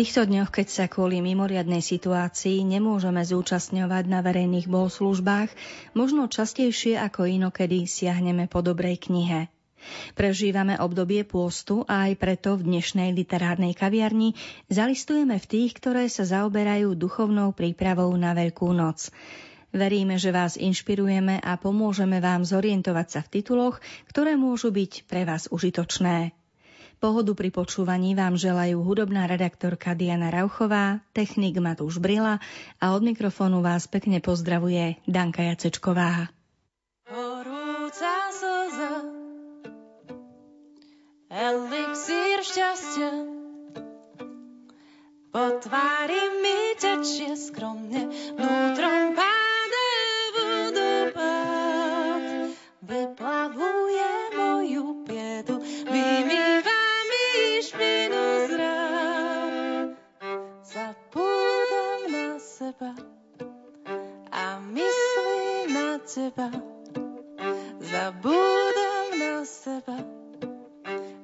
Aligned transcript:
týchto 0.00 0.24
dňoch, 0.24 0.48
keď 0.48 0.68
sa 0.72 0.84
kvôli 0.88 1.20
mimoriadnej 1.20 1.84
situácii 1.84 2.64
nemôžeme 2.64 3.20
zúčastňovať 3.20 4.08
na 4.08 4.24
verejných 4.24 4.64
bohoslužbách, 4.64 5.52
možno 5.92 6.24
častejšie 6.24 6.96
ako 6.96 7.28
inokedy 7.28 7.84
siahneme 7.84 8.48
po 8.48 8.64
dobrej 8.64 8.96
knihe. 8.96 9.52
Prežívame 10.16 10.80
obdobie 10.80 11.28
pôstu 11.28 11.84
a 11.84 12.08
aj 12.08 12.16
preto 12.16 12.56
v 12.56 12.72
dnešnej 12.72 13.12
literárnej 13.12 13.76
kaviarni 13.76 14.32
zalistujeme 14.72 15.36
v 15.36 15.44
tých, 15.44 15.76
ktoré 15.76 16.08
sa 16.08 16.24
zaoberajú 16.24 16.96
duchovnou 16.96 17.52
prípravou 17.52 18.08
na 18.16 18.32
Veľkú 18.32 18.72
noc. 18.72 19.12
Veríme, 19.68 20.16
že 20.16 20.32
vás 20.32 20.56
inšpirujeme 20.56 21.44
a 21.44 21.60
pomôžeme 21.60 22.24
vám 22.24 22.48
zorientovať 22.48 23.06
sa 23.12 23.20
v 23.20 23.36
tituloch, 23.36 23.76
ktoré 24.08 24.40
môžu 24.40 24.72
byť 24.72 25.04
pre 25.04 25.28
vás 25.28 25.52
užitočné. 25.52 26.39
Pohodu 27.00 27.32
pri 27.32 27.48
počúvaní 27.48 28.12
vám 28.12 28.36
želajú 28.36 28.84
hudobná 28.84 29.24
redaktorka 29.24 29.96
Diana 29.96 30.28
Rauchová, 30.28 31.00
technik 31.16 31.56
Matúš 31.56 31.96
Brila 31.96 32.44
a 32.76 32.84
od 32.92 33.00
mikrofónu 33.00 33.64
vás 33.64 33.88
pekne 33.88 34.20
pozdravuje 34.20 35.00
Danka 35.08 35.40
Jacečková. 35.40 36.28
Horúca 37.08 38.14
slza, 38.36 38.94
elixír 41.32 42.38
šťastia, 42.44 43.12
po 45.32 45.44
tvári 45.56 46.22
mi 46.44 46.76
tečie 46.76 47.32
skromne, 47.32 48.12
vnútrom 48.36 49.16
páde 49.16 49.39
teba. 66.14 66.50
Zabúdam 67.78 69.06
na 69.14 69.46
seba 69.46 69.98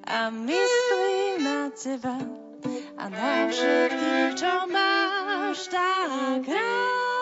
a 0.07 0.31
myslím 0.31 1.43
na 1.43 1.75
teba 1.75 2.15
a 2.95 3.05
na 3.11 3.51
všetkých, 3.51 4.39
čo 4.39 4.55
máš 4.71 5.67
tak 5.75 6.47
rád. 6.47 7.16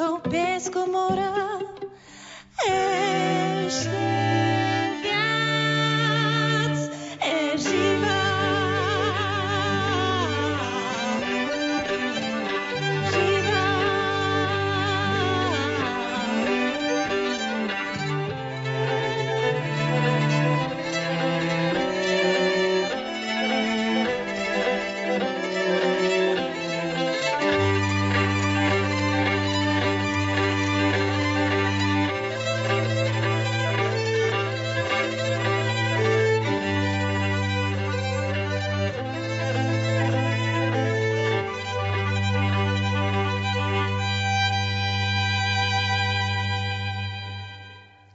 cão 0.00 0.18
pesco 0.18 0.86
morar. 0.86 1.49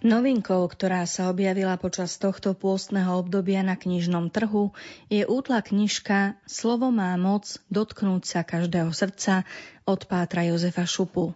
Novinkou, 0.06 0.70
ktorá 0.70 1.10
sa 1.10 1.34
objavila 1.34 1.82
počas 1.82 2.22
tohto 2.22 2.54
pôstneho 2.54 3.18
obdobia 3.18 3.66
na 3.66 3.74
knižnom 3.74 4.30
trhu, 4.30 4.70
je 5.10 5.26
útla 5.26 5.66
knižka 5.66 6.38
Slovo 6.46 6.94
má 6.94 7.18
moc 7.18 7.58
dotknúť 7.74 8.22
sa 8.22 8.46
každého 8.46 8.94
srdca 8.94 9.50
od 9.82 10.06
Pátra 10.06 10.46
Jozefa 10.46 10.86
Šupu. 10.86 11.34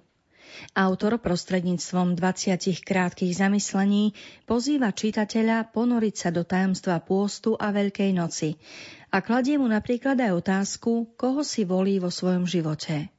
Autor 0.78 1.18
prostredníctvom 1.18 2.14
20 2.14 2.86
krátkých 2.86 3.42
zamyslení 3.42 4.14
pozýva 4.46 4.94
čitateľa 4.94 5.74
ponoriť 5.74 6.14
sa 6.14 6.30
do 6.30 6.46
tajomstva 6.46 7.02
pôstu 7.02 7.58
a 7.58 7.74
Veľkej 7.74 8.14
noci 8.14 8.54
a 9.10 9.26
kladie 9.26 9.58
mu 9.58 9.66
napríklad 9.66 10.22
aj 10.22 10.46
otázku, 10.46 11.18
koho 11.18 11.42
si 11.42 11.66
volí 11.66 11.98
vo 11.98 12.14
svojom 12.14 12.46
živote. 12.46 13.10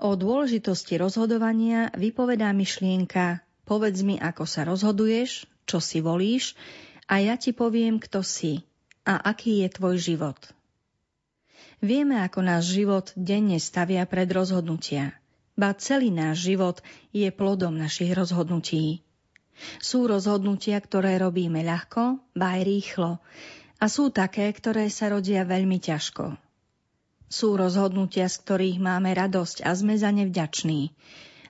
O 0.00 0.16
dôležitosti 0.16 0.96
rozhodovania 0.96 1.92
vypovedá 1.92 2.48
myšlienka 2.56 3.44
Povedz 3.68 4.00
mi, 4.00 4.16
ako 4.16 4.48
sa 4.48 4.64
rozhoduješ, 4.64 5.44
čo 5.68 5.76
si 5.76 6.00
volíš 6.00 6.56
a 7.04 7.20
ja 7.20 7.36
ti 7.36 7.52
poviem, 7.52 8.00
kto 8.00 8.24
si 8.24 8.64
a 9.04 9.20
aký 9.20 9.60
je 9.60 9.68
tvoj 9.68 10.00
život. 10.00 10.40
Vieme, 11.84 12.24
ako 12.24 12.40
náš 12.42 12.72
život 12.72 13.12
denne 13.12 13.60
stavia 13.60 14.08
pred 14.08 14.26
rozhodnutia. 14.32 15.14
ba 15.58 15.76
celý 15.76 16.08
náš 16.08 16.48
život 16.48 16.80
je 17.12 17.28
plodom 17.28 17.76
našich 17.76 18.16
rozhodnutí. 18.16 19.04
Sú 19.82 20.06
rozhodnutia, 20.06 20.78
ktoré 20.78 21.18
robíme 21.18 21.60
ľahko, 21.66 22.22
ba 22.32 22.56
aj 22.56 22.62
rýchlo, 22.62 23.10
a 23.78 23.84
sú 23.90 24.10
také, 24.14 24.46
ktoré 24.54 24.86
sa 24.86 25.10
rodia 25.10 25.42
veľmi 25.42 25.82
ťažko. 25.82 26.38
Sú 27.28 27.58
rozhodnutia, 27.58 28.30
z 28.30 28.36
ktorých 28.38 28.78
máme 28.80 29.12
radosť 29.12 29.66
a 29.66 29.74
sme 29.74 29.98
za 29.98 30.14
ne 30.14 30.24
vďační. 30.30 30.94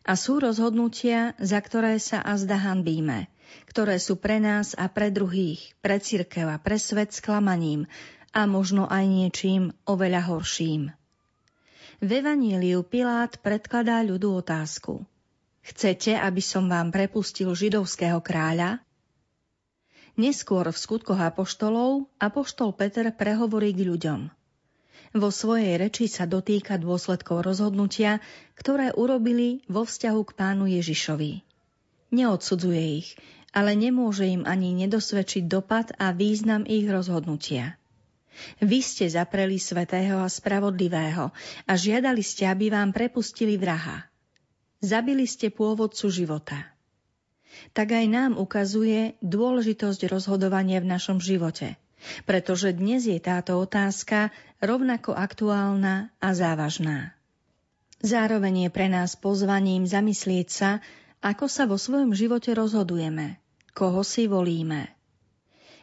A 0.09 0.17
sú 0.17 0.41
rozhodnutia, 0.41 1.37
za 1.37 1.61
ktoré 1.61 2.01
sa 2.01 2.25
azda 2.25 2.57
hanbíme, 2.57 3.29
ktoré 3.69 4.01
sú 4.01 4.17
pre 4.17 4.41
nás 4.41 4.73
a 4.73 4.89
pre 4.89 5.13
druhých, 5.13 5.77
pre 5.85 6.01
cirkev 6.01 6.49
a 6.49 6.57
pre 6.57 6.81
svet 6.81 7.13
sklamaním 7.13 7.85
a 8.33 8.49
možno 8.49 8.89
aj 8.89 9.05
niečím 9.05 9.77
oveľa 9.85 10.33
horším. 10.33 10.89
V 12.01 12.09
Evaníliu 12.09 12.89
Pilát 12.89 13.37
predkladá 13.43 14.01
ľudu 14.01 14.41
otázku. 14.41 15.05
Chcete, 15.61 16.17
aby 16.17 16.41
som 16.41 16.73
vám 16.73 16.89
prepustil 16.89 17.53
židovského 17.53 18.25
kráľa? 18.25 18.81
Neskôr 20.17 20.65
v 20.65 20.79
skutkoch 20.79 21.21
apoštolov 21.21 22.09
apoštol 22.17 22.73
Peter 22.73 23.13
prehovorí 23.13 23.77
k 23.77 23.85
ľuďom. 23.85 24.38
Vo 25.17 25.33
svojej 25.33 25.81
reči 25.81 26.05
sa 26.05 26.29
dotýka 26.29 26.77
dôsledkov 26.77 27.41
rozhodnutia, 27.45 28.21
ktoré 28.61 28.93
urobili 28.93 29.65
vo 29.65 29.89
vzťahu 29.89 30.21
k 30.21 30.31
pánu 30.37 30.69
Ježišovi. 30.69 31.41
Neodsudzuje 32.13 32.85
ich, 33.01 33.17
ale 33.57 33.73
nemôže 33.73 34.29
im 34.29 34.45
ani 34.45 34.77
nedosvedčiť 34.85 35.49
dopad 35.49 35.97
a 35.97 36.13
význam 36.13 36.69
ich 36.69 36.85
rozhodnutia. 36.85 37.81
Vy 38.63 38.85
ste 38.85 39.11
zapreli 39.11 39.59
svetého 39.59 40.23
a 40.23 40.29
spravodlivého 40.31 41.35
a 41.67 41.73
žiadali 41.75 42.23
ste, 42.23 42.47
aby 42.47 42.71
vám 42.71 42.95
prepustili 42.95 43.59
vraha. 43.59 44.07
Zabili 44.79 45.27
ste 45.27 45.51
pôvodcu 45.51 46.07
života. 46.07 46.71
Tak 47.75 47.91
aj 47.97 48.07
nám 48.07 48.33
ukazuje 48.39 49.19
dôležitosť 49.25 50.07
rozhodovania 50.07 50.79
v 50.79 50.91
našom 50.95 51.19
živote, 51.19 51.75
pretože 52.25 52.75
dnes 52.75 53.07
je 53.07 53.19
táto 53.19 53.59
otázka 53.59 54.31
rovnako 54.59 55.15
aktuálna 55.15 56.11
a 56.19 56.29
závažná. 56.35 57.19
Zároveň 57.99 58.67
je 58.67 58.71
pre 58.71 58.87
nás 58.87 59.19
pozvaním 59.19 59.83
zamyslieť 59.83 60.49
sa, 60.51 60.71
ako 61.19 61.51
sa 61.51 61.67
vo 61.67 61.75
svojom 61.75 62.15
živote 62.15 62.55
rozhodujeme, 62.55 63.43
koho 63.75 64.07
si 64.07 64.31
volíme. 64.31 64.95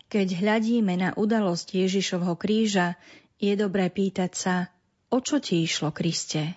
Keď 0.07 0.27
hľadíme 0.39 0.95
na 0.95 1.09
udalosť 1.17 1.75
Ježišovho 1.75 2.39
kríža, 2.39 2.95
je 3.35 3.51
dobré 3.59 3.91
pýtať 3.91 4.31
sa, 4.31 4.55
o 5.11 5.19
čo 5.19 5.43
ti 5.43 5.65
išlo, 5.65 5.91
Kriste? 5.91 6.55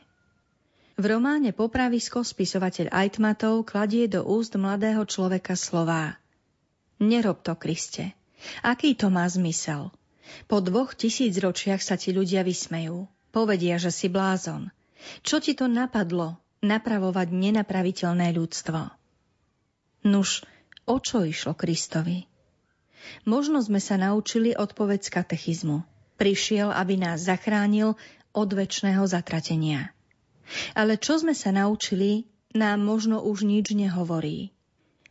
V 0.99 1.05
románe 1.07 1.55
Popravisko 1.55 2.27
spisovateľ 2.27 2.91
Aitmatov 2.91 3.63
kladie 3.67 4.11
do 4.11 4.27
úst 4.27 4.59
mladého 4.59 5.07
človeka 5.07 5.55
slová. 5.55 6.19
Nerob 6.99 7.47
to, 7.47 7.55
Kriste. 7.55 8.18
Aký 8.63 8.95
to 8.95 9.11
má 9.11 9.27
zmysel? 9.27 9.91
Po 10.47 10.61
dvoch 10.61 10.93
tisíc 10.95 11.35
ročiach 11.41 11.81
sa 11.81 11.97
ti 11.97 12.13
ľudia 12.13 12.45
vysmejú. 12.45 13.09
Povedia, 13.33 13.77
že 13.81 13.93
si 13.93 14.09
blázon. 14.09 14.73
Čo 15.23 15.39
ti 15.39 15.55
to 15.55 15.71
napadlo, 15.71 16.41
napravovať 16.61 17.29
nenapraviteľné 17.31 18.35
ľudstvo? 18.35 18.93
Nuž, 20.09 20.43
o 20.87 20.97
čo 20.99 21.23
išlo 21.23 21.55
Kristovi? 21.55 22.27
Možno 23.25 23.63
sme 23.63 23.79
sa 23.79 23.97
naučili 23.97 24.53
odpoveď 24.53 25.01
z 25.07 25.11
katechizmu. 25.11 25.79
Prišiel, 26.19 26.75
aby 26.75 26.99
nás 26.99 27.25
zachránil 27.25 27.95
od 28.35 28.49
väčšného 28.51 29.07
zatratenia. 29.07 29.95
Ale 30.75 30.99
čo 30.99 31.21
sme 31.21 31.33
sa 31.33 31.55
naučili, 31.55 32.27
nám 32.57 32.83
možno 32.83 33.23
už 33.23 33.47
nič 33.47 33.77
nehovorí. 33.77 34.51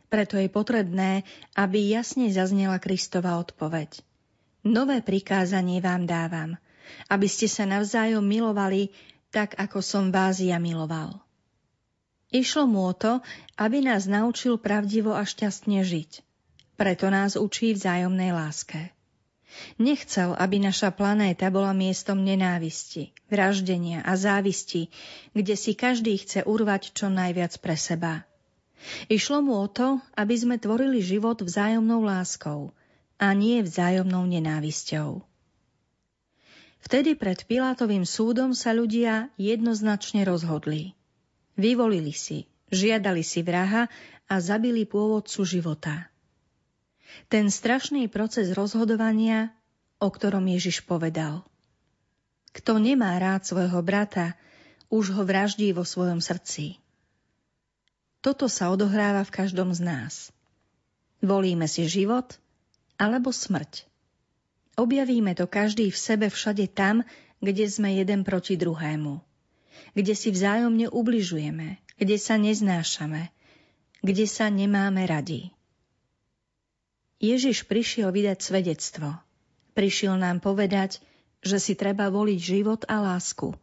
Preto 0.08 0.40
je 0.40 0.48
potrebné, 0.48 1.28
aby 1.52 1.92
jasne 1.92 2.32
zaznela 2.32 2.80
Kristova 2.80 3.36
odpoveď. 3.36 4.00
Nové 4.64 5.04
prikázanie 5.04 5.84
vám 5.84 6.08
dávam, 6.08 6.56
aby 7.12 7.28
ste 7.28 7.46
sa 7.46 7.68
navzájom 7.68 8.24
milovali 8.24 8.90
tak, 9.28 9.54
ako 9.60 9.84
som 9.84 10.08
vás 10.08 10.40
ja 10.40 10.56
miloval. 10.56 11.20
Išlo 12.28 12.68
mu 12.68 12.84
o 12.88 12.92
to, 12.92 13.24
aby 13.56 13.80
nás 13.80 14.04
naučil 14.04 14.60
pravdivo 14.60 15.16
a 15.16 15.24
šťastne 15.24 15.80
žiť. 15.80 16.24
Preto 16.76 17.08
nás 17.08 17.36
učí 17.36 17.72
vzájomnej 17.72 18.36
láske. 18.36 18.92
Nechcel, 19.80 20.36
aby 20.36 20.60
naša 20.60 20.92
planéta 20.92 21.48
bola 21.48 21.72
miestom 21.72 22.20
nenávisti, 22.20 23.16
vraždenia 23.32 24.04
a 24.04 24.12
závisti, 24.12 24.92
kde 25.32 25.56
si 25.56 25.72
každý 25.72 26.20
chce 26.20 26.44
urvať 26.44 26.92
čo 26.92 27.08
najviac 27.08 27.56
pre 27.64 27.74
seba. 27.74 28.28
Išlo 29.10 29.42
mu 29.42 29.58
o 29.58 29.66
to, 29.66 29.98
aby 30.14 30.34
sme 30.38 30.56
tvorili 30.56 31.02
život 31.02 31.42
vzájomnou 31.42 32.02
láskou 32.04 32.70
a 33.18 33.34
nie 33.34 33.60
vzájomnou 33.62 34.24
nenávisťou. 34.30 35.26
Vtedy 36.78 37.18
pred 37.18 37.42
Pilátovým 37.42 38.06
súdom 38.06 38.54
sa 38.54 38.70
ľudia 38.70 39.34
jednoznačne 39.34 40.22
rozhodli. 40.22 40.94
Vyvolili 41.58 42.14
si, 42.14 42.46
žiadali 42.70 43.26
si 43.26 43.42
vraha 43.42 43.90
a 44.30 44.34
zabili 44.38 44.86
pôvodcu 44.86 45.42
života. 45.42 46.06
Ten 47.26 47.50
strašný 47.50 48.06
proces 48.06 48.54
rozhodovania, 48.54 49.50
o 49.98 50.06
ktorom 50.06 50.46
Ježiš 50.46 50.86
povedal. 50.86 51.42
Kto 52.54 52.78
nemá 52.78 53.18
rád 53.18 53.42
svojho 53.42 53.82
brata, 53.82 54.38
už 54.88 55.18
ho 55.18 55.22
vraždí 55.26 55.74
vo 55.74 55.82
svojom 55.82 56.22
srdci. 56.22 56.78
Toto 58.18 58.50
sa 58.50 58.74
odohráva 58.74 59.22
v 59.22 59.34
každom 59.34 59.70
z 59.70 59.80
nás. 59.86 60.14
Volíme 61.22 61.70
si 61.70 61.86
život 61.86 62.38
alebo 62.98 63.30
smrť. 63.30 63.86
Objavíme 64.78 65.34
to 65.34 65.50
každý 65.50 65.90
v 65.90 65.98
sebe 65.98 66.26
všade 66.30 66.70
tam, 66.70 67.06
kde 67.38 67.66
sme 67.70 67.94
jeden 67.98 68.22
proti 68.26 68.58
druhému. 68.58 69.22
Kde 69.94 70.14
si 70.14 70.30
vzájomne 70.34 70.90
ubližujeme, 70.90 71.78
kde 71.98 72.16
sa 72.18 72.38
neznášame, 72.38 73.30
kde 74.02 74.26
sa 74.26 74.50
nemáme 74.50 75.06
radi. 75.06 75.50
Ježiš 77.18 77.66
prišiel 77.66 78.14
vydať 78.14 78.38
svedectvo. 78.38 79.18
Prišiel 79.74 80.18
nám 80.18 80.38
povedať, 80.38 81.02
že 81.42 81.58
si 81.58 81.74
treba 81.74 82.10
voliť 82.10 82.38
život 82.38 82.82
a 82.86 83.02
lásku, 83.02 83.54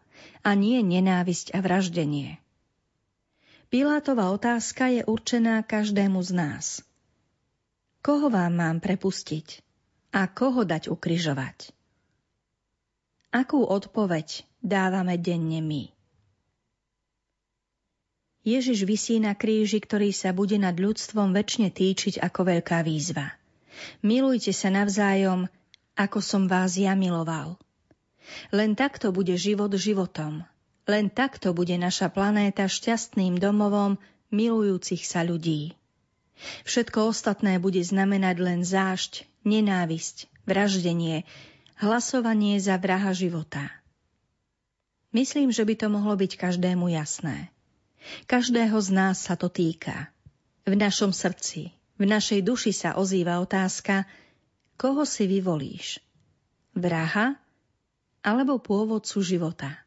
a 0.44 0.50
nie 0.56 0.80
nenávisť 0.80 1.56
a 1.56 1.60
vraždenie. 1.60 2.40
Pilátová 3.70 4.32
otázka 4.32 4.90
je 4.92 5.02
určená 5.06 5.62
každému 5.66 6.22
z 6.22 6.32
nás. 6.36 6.66
Koho 8.06 8.30
vám 8.30 8.54
mám 8.58 8.78
prepustiť 8.80 9.66
a 10.14 10.30
koho 10.30 10.62
dať 10.64 10.94
ukryžovať? 10.94 11.74
Akú 13.34 13.66
odpoveď 13.66 14.46
dávame 14.64 15.18
denne 15.20 15.60
my? 15.60 15.92
Ježiš 18.46 18.86
vysí 18.86 19.18
na 19.18 19.34
kríži, 19.34 19.82
ktorý 19.82 20.14
sa 20.14 20.30
bude 20.30 20.56
nad 20.62 20.78
ľudstvom 20.78 21.34
väčšine 21.34 21.74
týčiť 21.74 22.22
ako 22.22 22.40
veľká 22.54 22.86
výzva– 22.86 23.34
Milujte 24.02 24.56
sa 24.56 24.72
navzájom, 24.72 25.52
ako 25.96 26.20
som 26.24 26.48
vás 26.48 26.80
ja 26.80 26.96
miloval. 26.96 27.60
Len 28.50 28.74
takto 28.74 29.12
bude 29.12 29.36
život 29.38 29.72
životom. 29.76 30.44
Len 30.86 31.10
takto 31.10 31.58
bude 31.58 31.74
naša 31.82 32.14
planéta 32.14 32.70
šťastným 32.70 33.42
domovom 33.42 33.98
milujúcich 34.30 35.02
sa 35.02 35.26
ľudí. 35.26 35.74
Všetko 36.68 37.10
ostatné 37.10 37.58
bude 37.58 37.82
znamenať 37.82 38.36
len 38.44 38.62
zášť, 38.62 39.26
nenávisť, 39.48 40.30
vraždenie, 40.46 41.24
hlasovanie 41.80 42.60
za 42.62 42.78
vraha 42.78 43.16
života. 43.16 43.72
Myslím, 45.16 45.50
že 45.50 45.64
by 45.64 45.74
to 45.80 45.88
mohlo 45.88 46.14
byť 46.20 46.36
každému 46.36 46.92
jasné. 46.92 47.50
Každého 48.28 48.76
z 48.78 48.90
nás 48.92 49.18
sa 49.24 49.40
to 49.40 49.48
týka. 49.48 50.12
V 50.68 50.76
našom 50.76 51.16
srdci, 51.16 51.72
v 51.96 52.04
našej 52.04 52.44
duši 52.44 52.76
sa 52.76 53.00
ozýva 53.00 53.40
otázka, 53.40 54.04
koho 54.76 55.08
si 55.08 55.26
vyvolíš? 55.26 56.04
Vraha 56.76 57.40
alebo 58.22 58.60
pôvodcu 58.60 59.24
života? 59.24 59.85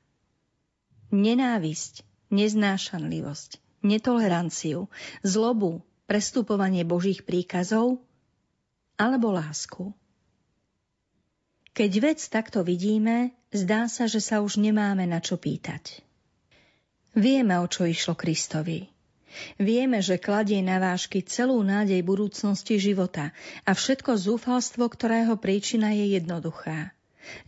Nenávisť, 1.08 2.04
neznášanlivosť, 2.28 3.50
netoleranciu, 3.80 4.92
zlobu, 5.24 5.80
prestupovanie 6.04 6.84
Božích 6.84 7.24
príkazov 7.24 8.00
alebo 9.00 9.32
lásku. 9.32 9.92
Keď 11.72 11.92
vec 12.02 12.20
takto 12.26 12.66
vidíme, 12.66 13.30
zdá 13.54 13.86
sa, 13.86 14.10
že 14.10 14.18
sa 14.18 14.42
už 14.42 14.58
nemáme 14.58 15.06
na 15.06 15.22
čo 15.22 15.38
pýtať. 15.38 16.02
Vieme, 17.14 17.56
o 17.62 17.66
čo 17.70 17.86
išlo 17.86 18.18
Kristovi. 18.18 18.90
Vieme, 19.60 20.02
že 20.02 20.18
kladie 20.18 20.58
na 20.64 20.82
vážky 20.82 21.22
celú 21.22 21.62
nádej 21.62 22.02
budúcnosti 22.02 22.80
života 22.80 23.30
a 23.62 23.76
všetko 23.76 24.18
zúfalstvo, 24.18 24.90
ktorého 24.90 25.38
príčina 25.38 25.94
je 25.94 26.18
jednoduchá. 26.18 26.97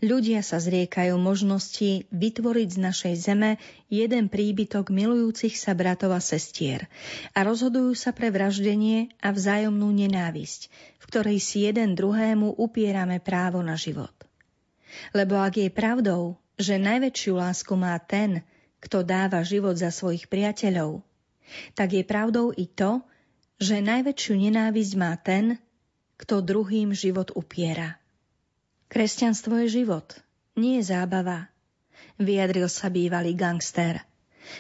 Ľudia 0.00 0.40
sa 0.40 0.56
zriekajú 0.56 1.14
možnosti 1.20 2.08
vytvoriť 2.08 2.68
z 2.75 2.78
našej 2.80 3.14
zeme 3.20 3.50
jeden 3.92 4.32
príbytok 4.32 4.88
milujúcich 4.88 5.54
sa 5.60 5.76
bratov 5.76 6.16
a 6.16 6.20
sestier 6.25 6.88
a 7.37 7.44
rozhodujú 7.44 7.92
sa 7.92 8.16
pre 8.16 8.32
vraždenie 8.32 9.12
a 9.20 9.30
vzájomnú 9.30 9.92
nenávisť, 9.92 10.72
v 11.00 11.04
ktorej 11.04 11.38
si 11.38 11.68
jeden 11.68 11.92
druhému 11.92 12.56
upierame 12.56 13.20
právo 13.20 13.60
na 13.60 13.76
život. 13.76 14.12
Lebo 15.12 15.38
ak 15.38 15.60
je 15.60 15.70
pravdou, 15.70 16.40
že 16.56 16.80
najväčšiu 16.80 17.32
lásku 17.37 17.72
má 17.76 17.94
ten, 18.00 18.40
kto 18.80 19.04
dáva 19.04 19.44
život 19.44 19.76
za 19.76 19.92
svojich 19.92 20.26
priateľov, 20.32 21.04
tak 21.76 21.92
je 21.92 22.02
pravdou 22.02 22.56
i 22.56 22.64
to, 22.64 23.04
že 23.60 23.84
najväčšiu 23.84 24.34
nenávisť 24.49 24.92
má 24.96 25.12
ten, 25.20 25.60
kto 26.16 26.40
druhým 26.40 26.96
život 26.96 27.28
upiera. 27.37 28.00
Kresťanstvo 28.90 29.54
je 29.62 29.87
život, 29.87 30.18
nie 30.59 30.82
je 30.82 30.90
zábava, 30.90 31.47
vyjadril 32.18 32.66
sa 32.66 32.90
bývalý 32.90 33.38
gangster. 33.38 34.02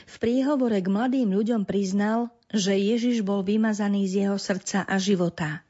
V 0.06 0.14
príhovore 0.22 0.78
k 0.78 0.86
mladým 0.86 1.34
ľuďom 1.34 1.66
priznal, 1.66 2.30
že 2.46 2.78
Ježiš 2.78 3.26
bol 3.26 3.42
vymazaný 3.42 4.06
z 4.06 4.12
jeho 4.22 4.38
srdca 4.38 4.86
a 4.86 4.96
života. 5.02 5.66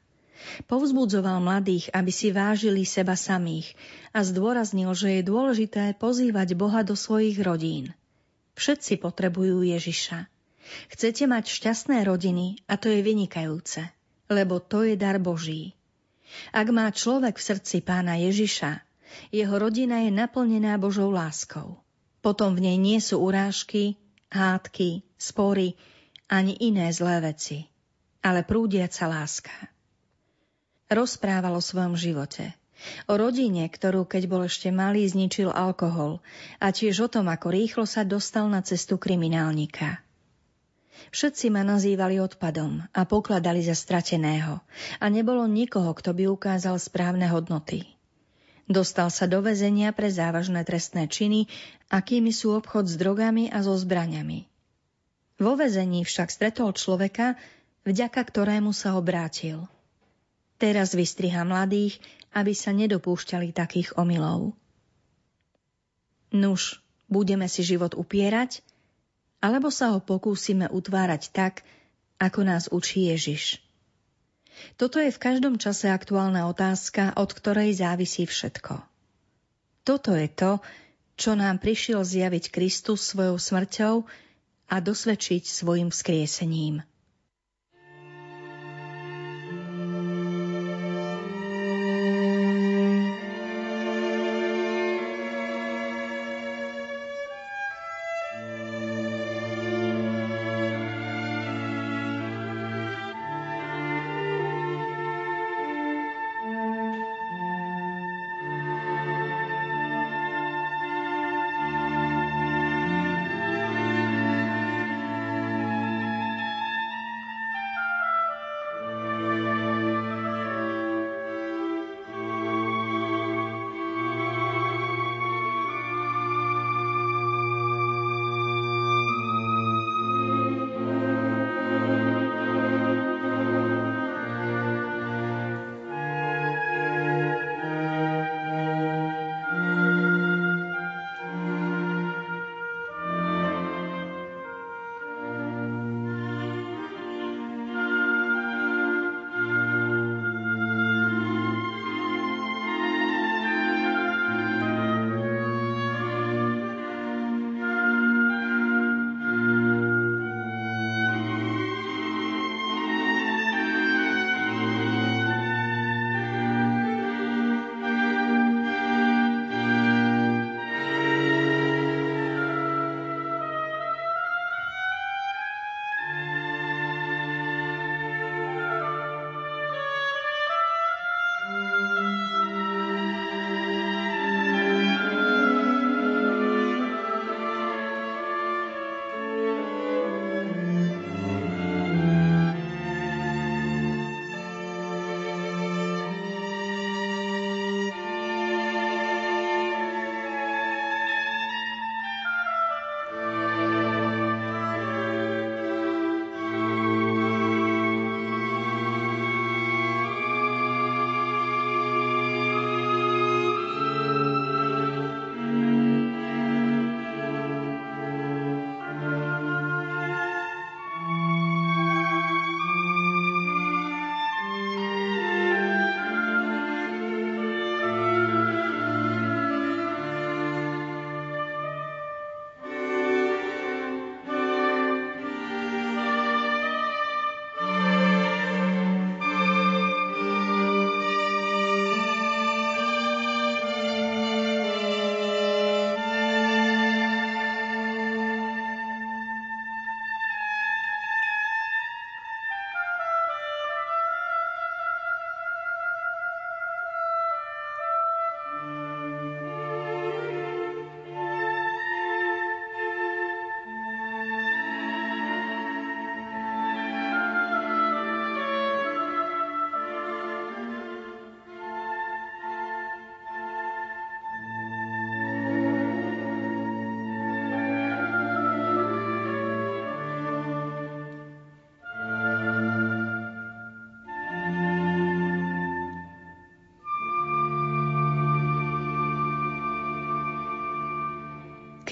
Povzbudzoval 0.69 1.41
mladých, 1.41 1.89
aby 1.89 2.13
si 2.13 2.29
vážili 2.29 2.85
seba 2.85 3.17
samých 3.17 3.73
a 4.13 4.21
zdôraznil, 4.21 4.93
že 4.93 5.09
je 5.17 5.21
dôležité 5.25 5.97
pozývať 5.97 6.53
Boha 6.53 6.85
do 6.85 6.93
svojich 6.93 7.41
rodín. 7.41 7.97
Všetci 8.61 9.01
potrebujú 9.01 9.65
Ježiša. 9.65 10.29
Chcete 10.93 11.25
mať 11.25 11.49
šťastné 11.49 12.05
rodiny 12.05 12.61
a 12.69 12.77
to 12.77 12.93
je 12.93 13.01
vynikajúce, 13.01 13.89
lebo 14.29 14.61
to 14.61 14.85
je 14.85 14.93
dar 14.93 15.17
Boží. 15.17 15.73
Ak 16.51 16.67
má 16.71 16.87
človek 16.91 17.37
v 17.37 17.47
srdci 17.53 17.83
pána 17.83 18.19
Ježiša, 18.19 18.81
jeho 19.31 19.55
rodina 19.59 20.03
je 20.03 20.11
naplnená 20.11 20.79
Božou 20.79 21.11
láskou. 21.11 21.79
Potom 22.21 22.55
v 22.55 22.69
nej 22.69 22.77
nie 22.77 22.99
sú 23.01 23.19
urážky, 23.19 23.97
hádky, 24.31 25.03
spory 25.19 25.75
ani 26.31 26.55
iné 26.63 26.87
zlé 26.95 27.19
veci, 27.19 27.67
ale 28.23 28.47
prúdiaca 28.47 29.09
láska. 29.09 29.55
Rozprával 30.87 31.55
o 31.55 31.63
svojom 31.63 31.99
živote. 31.99 32.55
O 33.05 33.13
rodine, 33.13 33.69
ktorú 33.69 34.09
keď 34.09 34.23
bol 34.25 34.41
ešte 34.47 34.73
malý, 34.73 35.05
zničil 35.05 35.53
alkohol 35.53 36.23
a 36.57 36.73
tiež 36.73 37.05
o 37.05 37.07
tom, 37.11 37.29
ako 37.29 37.53
rýchlo 37.53 37.85
sa 37.85 38.01
dostal 38.01 38.49
na 38.49 38.65
cestu 38.65 38.97
kriminálnika. 38.97 40.01
Všetci 41.09 41.49
ma 41.49 41.65
nazývali 41.65 42.21
odpadom 42.21 42.85
a 42.93 43.01
pokladali 43.09 43.65
za 43.65 43.73
strateného 43.73 44.61
a 45.01 45.05
nebolo 45.09 45.49
nikoho, 45.49 45.89
kto 45.97 46.13
by 46.13 46.29
ukázal 46.29 46.77
správne 46.77 47.25
hodnoty. 47.25 47.89
Dostal 48.69 49.09
sa 49.09 49.25
do 49.25 49.41
väzenia 49.41 49.91
pre 49.91 50.07
závažné 50.13 50.61
trestné 50.63 51.09
činy, 51.09 51.49
akými 51.89 52.29
sú 52.31 52.55
obchod 52.55 52.87
s 52.87 52.95
drogami 52.95 53.49
a 53.51 53.65
so 53.65 53.73
zbraniami. 53.75 54.47
Vo 55.41 55.57
väzení 55.57 56.05
však 56.05 56.29
stretol 56.29 56.71
človeka, 56.77 57.35
vďaka 57.83 58.21
ktorému 58.21 58.71
sa 58.71 58.95
obrátil. 58.95 59.65
Teraz 60.61 60.93
vystriha 60.93 61.41
mladých, 61.41 61.97
aby 62.31 62.53
sa 62.53 62.71
nedopúšťali 62.71 63.51
takých 63.51 63.97
omylov. 63.97 64.53
Nuž, 66.31 66.79
budeme 67.11 67.51
si 67.51 67.65
život 67.65 67.91
upierať 67.91 68.63
alebo 69.41 69.73
sa 69.73 69.91
ho 69.91 69.99
pokúsime 69.99 70.69
utvárať 70.69 71.33
tak, 71.33 71.65
ako 72.21 72.39
nás 72.45 72.69
učí 72.69 73.09
Ježiš. 73.09 73.57
Toto 74.77 75.01
je 75.01 75.09
v 75.09 75.17
každom 75.17 75.57
čase 75.57 75.89
aktuálna 75.89 76.45
otázka, 76.45 77.17
od 77.17 77.33
ktorej 77.33 77.81
závisí 77.81 78.29
všetko. 78.29 78.77
Toto 79.81 80.13
je 80.13 80.29
to, 80.29 80.61
čo 81.17 81.33
nám 81.33 81.57
prišiel 81.57 82.05
zjaviť 82.05 82.53
Kristus 82.53 83.01
svojou 83.09 83.41
smrťou 83.41 84.05
a 84.69 84.75
dosvedčiť 84.77 85.43
svojim 85.49 85.89
vzkriesením. 85.89 86.85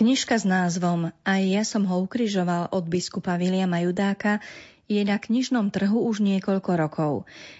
Knižka 0.10 0.42
s 0.42 0.46
názvom 0.50 1.14
Aj 1.22 1.38
ja 1.38 1.62
som 1.62 1.86
ho 1.86 2.02
ukrižoval 2.02 2.74
od 2.74 2.82
biskupa 2.90 3.38
Viliama 3.38 3.86
Judáka 3.86 4.42
je 4.90 5.06
na 5.06 5.22
knižnom 5.22 5.70
trhu 5.70 6.02
už 6.02 6.26
niekoľko 6.26 6.72
rokov, 6.82 7.14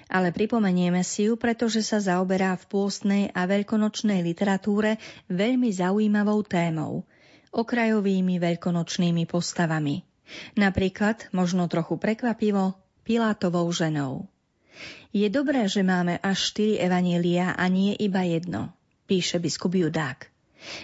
ale 0.10 0.34
pripomenieme 0.34 1.06
si 1.06 1.30
ju, 1.30 1.38
pretože 1.38 1.86
sa 1.86 2.02
zaoberá 2.02 2.58
v 2.58 2.66
pôstnej 2.66 3.24
a 3.38 3.46
veľkonočnej 3.46 4.26
literatúre 4.26 4.98
veľmi 5.30 5.70
zaujímavou 5.70 6.42
témou– 6.42 7.06
okrajovými 7.62 8.42
veľkonočnými 8.42 9.30
postavami. 9.30 10.02
Napríklad, 10.58 11.30
možno 11.30 11.70
trochu 11.70 12.02
prekvapivo, 12.02 12.74
Pilátovou 13.06 13.70
ženou. 13.70 14.26
Je 15.14 15.30
dobré, 15.30 15.70
že 15.70 15.86
máme 15.86 16.18
až 16.18 16.50
štyri 16.50 16.82
evanielia 16.82 17.54
a 17.54 17.70
nie 17.70 17.94
iba 17.94 18.26
jedno, 18.26 18.74
píše 19.06 19.38
biskup 19.38 19.78
Judák. 19.78 20.29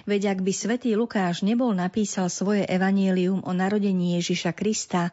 Veď 0.07 0.37
ak 0.37 0.39
by 0.41 0.53
svätý 0.55 0.95
Lukáš 0.95 1.43
nebol 1.43 1.75
napísal 1.75 2.31
svoje 2.31 2.63
evanielium 2.65 3.43
o 3.43 3.51
narodení 3.51 4.15
Ježiša 4.19 4.55
Krista, 4.55 5.11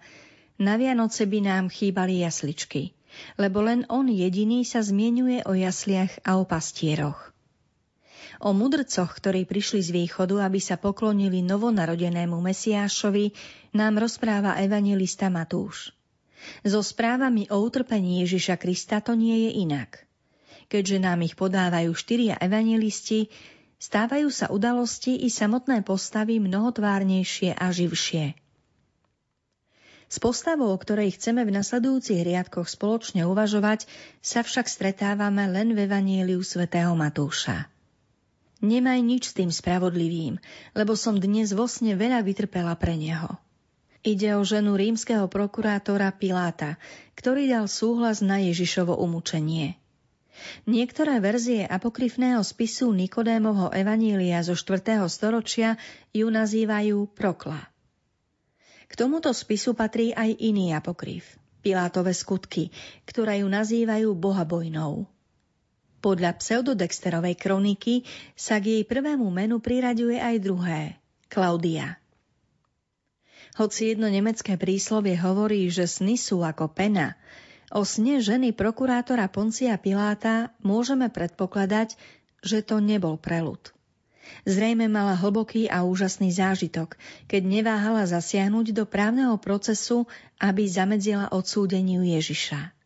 na 0.63 0.79
Vianoce 0.79 1.27
by 1.27 1.39
nám 1.43 1.65
chýbali 1.73 2.23
jasličky, 2.23 2.95
lebo 3.41 3.65
len 3.67 3.83
on 3.91 4.07
jediný 4.07 4.63
sa 4.63 4.79
zmienuje 4.85 5.43
o 5.49 5.53
jasliach 5.59 6.23
a 6.23 6.39
o 6.39 6.47
pastieroch. 6.47 7.33
O 8.43 8.51
mudrcoch, 8.51 9.11
ktorí 9.23 9.47
prišli 9.47 9.81
z 9.83 9.91
východu, 9.95 10.43
aby 10.43 10.59
sa 10.59 10.75
poklonili 10.75 11.47
novonarodenému 11.47 12.43
Mesiášovi, 12.43 13.31
nám 13.71 14.03
rozpráva 14.03 14.59
evangelista 14.59 15.31
Matúš. 15.31 15.95
So 16.67 16.83
správami 16.83 17.47
o 17.55 17.63
utrpení 17.63 18.27
Ježiša 18.27 18.59
Krista 18.59 18.99
to 18.99 19.15
nie 19.15 19.47
je 19.47 19.63
inak. 19.63 20.03
Keďže 20.67 20.99
nám 20.99 21.23
ich 21.23 21.39
podávajú 21.39 21.95
štyria 21.95 22.35
evangelisti, 22.43 23.31
stávajú 23.83 24.31
sa 24.31 24.47
udalosti 24.47 25.27
i 25.27 25.27
samotné 25.27 25.83
postavy 25.83 26.39
mnohotvárnejšie 26.39 27.59
a 27.59 27.75
živšie. 27.75 28.39
S 30.07 30.21
postavou, 30.23 30.71
o 30.71 30.79
ktorej 30.79 31.19
chceme 31.19 31.43
v 31.43 31.57
nasledujúcich 31.57 32.23
riadkoch 32.23 32.71
spoločne 32.71 33.27
uvažovať, 33.27 33.91
sa 34.23 34.47
však 34.47 34.71
stretávame 34.71 35.51
len 35.51 35.75
v 35.75 35.89
Evaníliu 35.89 36.47
svätého 36.47 36.95
Matúša. 36.95 37.67
Nemaj 38.63 39.01
nič 39.03 39.33
s 39.33 39.35
tým 39.35 39.51
spravodlivým, 39.51 40.39
lebo 40.79 40.95
som 40.95 41.19
dnes 41.19 41.51
vo 41.51 41.67
sne 41.67 41.99
veľa 41.99 42.23
vytrpela 42.23 42.79
pre 42.79 42.95
neho. 42.95 43.35
Ide 44.07 44.39
o 44.39 44.47
ženu 44.47 44.79
rímskeho 44.79 45.27
prokurátora 45.27 46.15
Piláta, 46.15 46.79
ktorý 47.19 47.51
dal 47.51 47.67
súhlas 47.67 48.23
na 48.23 48.39
Ježišovo 48.39 48.95
umúčenie. 48.95 49.82
Niektoré 50.65 51.21
verzie 51.21 51.69
apokryfného 51.69 52.41
spisu 52.41 52.93
Nikodémovho 52.97 53.71
Evanília 53.73 54.41
zo 54.41 54.57
4. 54.57 55.01
storočia 55.07 55.77
ju 56.13 56.27
nazývajú 56.29 57.11
Prokla. 57.13 57.61
K 58.89 58.93
tomuto 58.97 59.33
spisu 59.33 59.73
patrí 59.73 60.13
aj 60.13 60.37
iný 60.37 60.77
apokryf, 60.77 61.41
Pilátove 61.65 62.13
skutky, 62.13 62.69
ktoré 63.09 63.41
ju 63.41 63.49
nazývajú 63.49 64.13
bohabojnou. 64.13 65.09
Podľa 66.03 66.35
pseudodexterovej 66.43 67.39
kroniky 67.39 68.03
sa 68.35 68.59
k 68.59 68.77
jej 68.77 68.85
prvému 68.85 69.31
menu 69.31 69.63
priraďuje 69.63 70.19
aj 70.19 70.37
druhé, 70.43 70.81
Klaudia. 71.31 72.03
Hoci 73.55 73.93
jedno 73.93 74.09
nemecké 74.09 74.59
príslovie 74.59 75.15
hovorí, 75.15 75.69
že 75.69 75.87
sny 75.87 76.19
sú 76.19 76.43
ako 76.43 76.73
pena, 76.73 77.21
O 77.73 77.89
sne 77.89 78.21
ženy 78.21 78.53
prokurátora 78.53 79.33
Poncia 79.33 79.73
Piláta 79.81 80.53
môžeme 80.61 81.09
predpokladať, 81.09 81.97
že 82.45 82.61
to 82.61 82.85
nebol 82.85 83.17
prelud. 83.17 83.73
Zrejme 84.45 84.93
mala 84.93 85.17
hlboký 85.17 85.73
a 85.73 85.81
úžasný 85.81 86.37
zážitok, 86.37 87.01
keď 87.33 87.43
neváhala 87.49 88.05
zasiahnuť 88.05 88.77
do 88.77 88.85
právneho 88.85 89.41
procesu, 89.41 90.05
aby 90.37 90.69
zamedzila 90.69 91.33
odsúdeniu 91.33 92.05
Ježiša. 92.05 92.77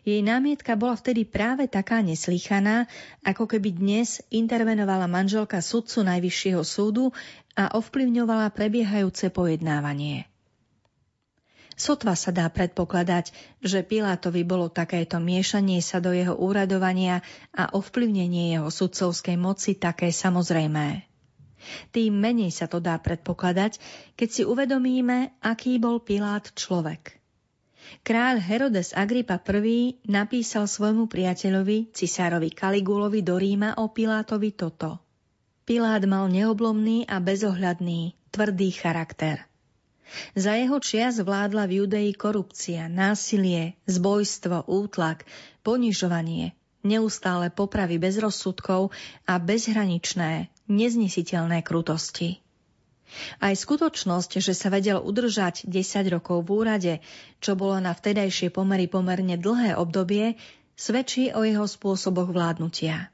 Jej 0.00 0.20
námietka 0.24 0.80
bola 0.80 0.96
vtedy 0.96 1.28
práve 1.28 1.68
taká 1.68 2.00
neslýchaná, 2.00 2.88
ako 3.20 3.44
keby 3.44 3.76
dnes 3.76 4.24
intervenovala 4.32 5.04
manželka 5.04 5.60
sudcu 5.60 6.02
Najvyššieho 6.08 6.62
súdu 6.64 7.12
a 7.52 7.76
ovplyvňovala 7.76 8.48
prebiehajúce 8.56 9.28
pojednávanie. 9.28 10.24
Sotva 11.80 12.12
sa 12.12 12.28
dá 12.28 12.44
predpokladať, 12.52 13.32
že 13.64 13.80
Pilátovi 13.80 14.44
bolo 14.44 14.68
takéto 14.68 15.16
miešanie 15.16 15.80
sa 15.80 15.96
do 15.96 16.12
jeho 16.12 16.36
úradovania 16.36 17.24
a 17.56 17.72
ovplyvnenie 17.72 18.52
jeho 18.52 18.68
sudcovskej 18.68 19.40
moci 19.40 19.80
také 19.80 20.12
samozrejmé. 20.12 21.08
Tým 21.88 22.12
menej 22.12 22.52
sa 22.52 22.68
to 22.68 22.84
dá 22.84 23.00
predpokladať, 23.00 23.80
keď 24.12 24.28
si 24.28 24.42
uvedomíme, 24.44 25.32
aký 25.40 25.80
bol 25.80 26.04
Pilát 26.04 26.52
človek. 26.52 27.16
Kráľ 28.04 28.44
Herodes 28.44 28.92
Agrippa 28.92 29.40
I 29.40 30.04
napísal 30.04 30.68
svojmu 30.68 31.08
priateľovi, 31.08 31.96
cisárovi 31.96 32.52
Kaligulovi 32.52 33.24
do 33.24 33.40
Ríma 33.40 33.80
o 33.80 33.88
Pilátovi 33.88 34.52
toto. 34.52 35.00
Pilát 35.64 36.04
mal 36.04 36.28
neoblomný 36.28 37.08
a 37.08 37.24
bezohľadný, 37.24 38.14
tvrdý 38.28 38.68
charakter. 38.68 39.49
Za 40.34 40.58
jeho 40.58 40.78
čias 40.82 41.22
vládla 41.22 41.66
v 41.70 41.82
Judei 41.82 42.10
korupcia, 42.14 42.90
násilie, 42.90 43.78
zbojstvo, 43.86 44.66
útlak, 44.66 45.26
ponižovanie, 45.62 46.54
neustále 46.82 47.52
popravy 47.52 48.00
bez 48.00 48.18
rozsudkov 48.18 48.90
a 49.28 49.38
bezhraničné, 49.38 50.50
neznesiteľné 50.66 51.62
krutosti. 51.62 52.40
Aj 53.42 53.50
skutočnosť, 53.50 54.38
že 54.38 54.54
sa 54.54 54.70
vedel 54.70 55.02
udržať 55.02 55.66
10 55.66 56.14
rokov 56.14 56.46
v 56.46 56.50
úrade, 56.54 56.94
čo 57.42 57.58
bolo 57.58 57.74
na 57.82 57.90
vtedajšie 57.90 58.54
pomery 58.54 58.86
pomerne 58.86 59.34
dlhé 59.34 59.74
obdobie, 59.74 60.38
svedčí 60.78 61.34
o 61.34 61.42
jeho 61.42 61.66
spôsoboch 61.66 62.30
vládnutia. 62.30 63.10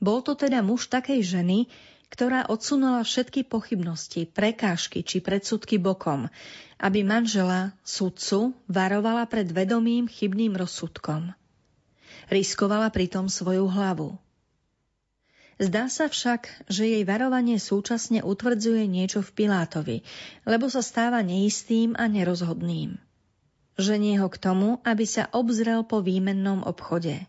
Bol 0.00 0.20
to 0.24 0.36
teda 0.36 0.60
muž 0.60 0.88
takej 0.88 1.20
ženy, 1.24 1.68
ktorá 2.10 2.50
odsunula 2.50 3.06
všetky 3.06 3.46
pochybnosti, 3.46 4.26
prekážky 4.26 5.06
či 5.06 5.22
predsudky 5.22 5.78
bokom, 5.78 6.26
aby 6.82 7.06
manžela, 7.06 7.72
sudcu, 7.86 8.52
varovala 8.66 9.30
pred 9.30 9.46
vedomým 9.46 10.10
chybným 10.10 10.58
rozsudkom. 10.58 11.32
Riskovala 12.26 12.90
pritom 12.90 13.30
svoju 13.30 13.70
hlavu. 13.70 14.18
Zdá 15.60 15.92
sa 15.92 16.08
však, 16.08 16.72
že 16.72 16.88
jej 16.88 17.04
varovanie 17.04 17.60
súčasne 17.60 18.24
utvrdzuje 18.24 18.88
niečo 18.88 19.20
v 19.20 19.44
Pilátovi, 19.44 19.98
lebo 20.48 20.72
sa 20.72 20.80
stáva 20.80 21.20
neistým 21.20 21.92
a 22.00 22.08
nerozhodným. 22.08 22.96
Ženie 23.76 24.24
ho 24.24 24.32
k 24.32 24.40
tomu, 24.40 24.80
aby 24.88 25.04
sa 25.04 25.28
obzrel 25.36 25.84
po 25.84 26.00
výmennom 26.00 26.64
obchode. 26.64 27.28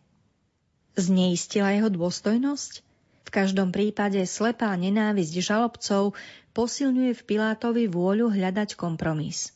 Zneistila 0.95 1.75
jeho 1.75 1.91
dôstojnosť? 1.91 2.90
Každom 3.31 3.71
prípade 3.71 4.19
slepá 4.27 4.75
nenávisť 4.75 5.39
žalobcov 5.39 6.13
posilňuje 6.51 7.11
v 7.15 7.21
Pilátovi 7.23 7.87
vôľu 7.87 8.35
hľadať 8.35 8.75
kompromis. 8.75 9.55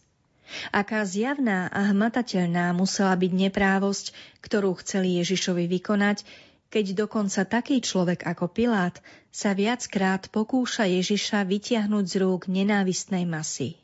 Aká 0.71 1.03
zjavná 1.03 1.67
a 1.73 1.91
hmatateľná 1.91 2.71
musela 2.71 3.17
byť 3.17 3.31
neprávosť, 3.33 4.13
ktorú 4.45 4.77
chceli 4.79 5.19
Ježišovi 5.19 5.65
vykonať, 5.67 6.23
keď 6.69 7.05
dokonca 7.05 7.43
taký 7.45 7.81
človek 7.81 8.23
ako 8.23 8.51
Pilát 8.51 8.95
sa 9.33 9.51
viackrát 9.51 10.27
pokúša 10.31 10.87
Ježiša 10.87 11.43
vytiahnuť 11.43 12.05
z 12.07 12.15
rúk 12.21 12.47
nenávistnej 12.47 13.27
masy. 13.27 13.75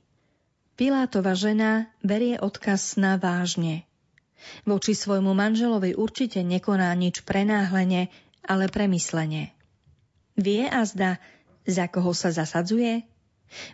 Pilátova 0.80 1.36
žena 1.36 1.92
berie 2.02 2.40
odkaz 2.40 2.98
na 2.98 3.20
vážne. 3.20 3.86
Voči 4.66 4.98
svojmu 4.98 5.38
manželovi 5.38 5.94
určite 5.94 6.42
nekoná 6.42 6.90
nič 6.98 7.22
prenáhlene, 7.22 8.10
ale 8.42 8.66
premyslene. 8.66 9.54
Vie 10.40 10.68
a 10.68 10.82
zda, 10.88 11.20
za 11.68 11.86
koho 11.92 12.16
sa 12.16 12.32
zasadzuje? 12.32 13.04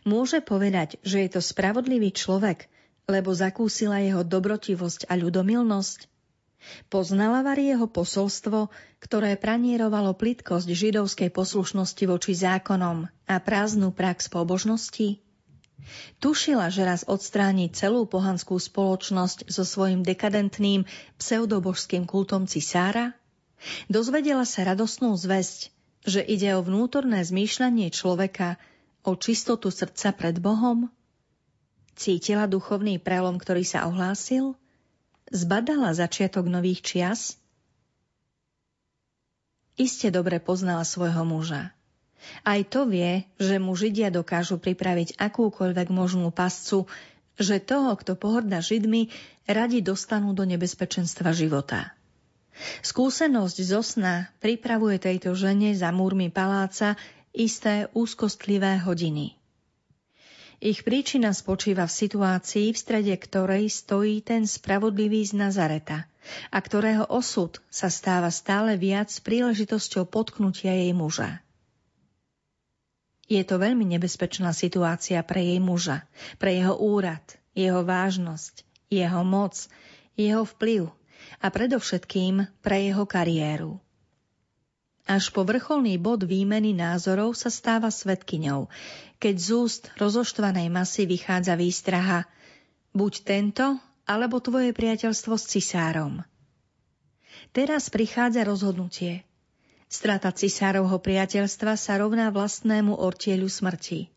Môže 0.03 0.41
povedať, 0.41 0.97
že 1.05 1.21
je 1.25 1.37
to 1.37 1.41
spravodlivý 1.41 2.09
človek, 2.09 2.65
lebo 3.05 3.31
zakúsila 3.31 4.01
jeho 4.01 4.25
dobrotivosť 4.25 5.05
a 5.07 5.13
ľudomilnosť? 5.15 6.09
Poznala 6.89 7.45
Vari 7.45 7.69
jeho 7.71 7.85
posolstvo, 7.85 8.73
ktoré 8.99 9.37
pranierovalo 9.37 10.17
plitkosť 10.17 10.67
židovskej 10.67 11.29
poslušnosti 11.29 12.03
voči 12.09 12.33
zákonom 12.33 13.07
a 13.29 13.35
prázdnu 13.37 13.93
prax 13.93 14.27
pobožnosti? 14.27 15.21
Tušila, 16.19 16.67
že 16.73 16.83
raz 16.83 17.05
odstráni 17.07 17.71
celú 17.71 18.09
pohanskú 18.09 18.59
spoločnosť 18.59 19.47
so 19.47 19.63
svojim 19.63 20.03
dekadentným 20.03 20.83
pseudobožským 21.21 22.03
kultom 22.09 22.49
cisára? 22.49 23.15
Dozvedela 23.87 24.43
sa 24.43 24.67
radosnú 24.67 25.15
zväzť, 25.15 25.71
že 26.07 26.23
ide 26.23 26.55
o 26.55 26.63
vnútorné 26.63 27.19
zmýšľanie 27.19 27.91
človeka, 27.91 28.55
o 29.03 29.19
čistotu 29.19 29.67
srdca 29.67 30.15
pred 30.15 30.39
Bohom? 30.39 30.87
Cítila 31.99 32.47
duchovný 32.47 32.95
prelom, 32.95 33.35
ktorý 33.35 33.67
sa 33.67 33.83
ohlásil? 33.91 34.55
Zbadala 35.27 35.91
začiatok 35.91 36.47
nových 36.47 36.79
čias? 36.79 37.35
Iste 39.75 40.07
dobre 40.07 40.39
poznala 40.39 40.87
svojho 40.87 41.27
muža. 41.27 41.75
Aj 42.47 42.63
to 42.63 42.87
vie, 42.87 43.27
že 43.37 43.59
mu 43.59 43.75
Židia 43.75 44.07
dokážu 44.07 44.57
pripraviť 44.57 45.19
akúkoľvek 45.19 45.87
možnú 45.91 46.31
pascu, 46.31 46.87
že 47.37 47.61
toho, 47.61 47.93
kto 47.93 48.17
pohorda 48.17 48.63
Židmi, 48.63 49.11
radi 49.45 49.83
dostanú 49.83 50.33
do 50.33 50.47
nebezpečenstva 50.47 51.35
života. 51.35 51.96
Skúsenosť 52.81 53.57
zo 53.61 53.81
sna 53.85 54.29
pripravuje 54.41 54.97
tejto 54.97 55.37
žene 55.37 55.73
za 55.77 55.93
múrmi 55.93 56.33
paláca 56.33 56.97
isté 57.33 57.85
úzkostlivé 57.93 58.81
hodiny. 58.81 59.37
Ich 60.57 60.81
príčina 60.81 61.37
spočíva 61.37 61.85
v 61.85 61.93
situácii, 61.93 62.73
v 62.73 62.77
strede 62.81 63.13
ktorej 63.13 63.69
stojí 63.69 64.25
ten 64.25 64.49
spravodlivý 64.49 65.21
z 65.21 65.37
Nazareta 65.37 66.09
a 66.49 66.57
ktorého 66.57 67.05
osud 67.13 67.61
sa 67.69 67.93
stáva 67.93 68.33
stále 68.33 68.73
viac 68.73 69.13
príležitosťou 69.21 70.09
potknutia 70.09 70.73
jej 70.73 70.97
muža. 70.97 71.45
Je 73.29 73.43
to 73.45 73.61
veľmi 73.61 73.85
nebezpečná 73.85 74.49
situácia 74.49 75.21
pre 75.21 75.45
jej 75.45 75.61
muža, 75.61 76.09
pre 76.41 76.57
jeho 76.57 76.73
úrad, 76.73 77.21
jeho 77.53 77.85
vážnosť, 77.85 78.65
jeho 78.89 79.21
moc, 79.21 79.69
jeho 80.17 80.41
vplyv 80.41 80.89
a 81.43 81.47
predovšetkým 81.51 82.61
pre 82.63 82.91
jeho 82.91 83.03
kariéru. 83.07 83.79
Až 85.07 85.31
po 85.31 85.47
vrcholný 85.47 85.95
bod 85.95 86.27
výmeny 86.27 86.75
názorov 86.75 87.35
sa 87.35 87.47
stáva 87.47 87.87
svetkyňou, 87.87 88.67
keď 89.23 89.35
z 89.39 89.47
úst 89.55 89.83
rozoštvanej 89.95 90.67
masy 90.67 91.07
vychádza 91.07 91.55
výstraha 91.55 92.27
buď 92.91 93.13
tento, 93.23 93.79
alebo 94.03 94.43
tvoje 94.43 94.75
priateľstvo 94.75 95.35
s 95.35 95.43
cisárom. 95.47 96.23
Teraz 97.55 97.87
prichádza 97.87 98.43
rozhodnutie– 98.43 99.23
Strata 99.87 100.35
cisárovho 100.35 100.99
priateľstva 100.99 101.79
sa 101.79 101.95
rovná 101.95 102.27
vlastnému 102.27 102.99
ortieľu 102.99 103.47
smrti. 103.47 104.11